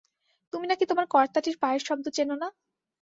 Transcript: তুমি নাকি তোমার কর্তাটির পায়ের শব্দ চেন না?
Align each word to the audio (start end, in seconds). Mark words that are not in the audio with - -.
তুমি 0.53 0.65
নাকি 0.67 0.85
তোমার 0.85 1.05
কর্তাটির 1.07 1.55
পায়ের 1.61 1.81
শব্দ 1.87 2.05
চেন 2.15 2.29
না? 2.33 2.47